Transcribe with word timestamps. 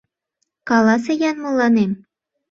Каласе-ян 0.67 1.37
мыланем: 1.45 1.91